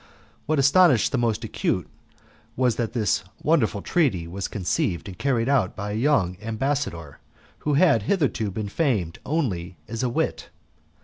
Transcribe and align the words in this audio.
What 0.47 0.57
astonished 0.57 1.11
the 1.11 1.19
most 1.19 1.43
acute 1.43 1.87
was 2.55 2.77
that 2.77 2.93
this 2.93 3.23
wonderful 3.43 3.83
treaty 3.83 4.27
was 4.27 4.47
conceived 4.47 5.07
and 5.07 5.15
carried 5.15 5.47
out 5.47 5.75
by 5.75 5.91
a 5.91 5.95
young 5.95 6.37
ambassador 6.41 7.19
who 7.59 7.75
had 7.75 8.01
hitherto 8.01 8.49
been 8.49 8.67
famed 8.67 9.19
only 9.27 9.77
as 9.87 10.01
a 10.01 10.09
wit. 10.09 10.49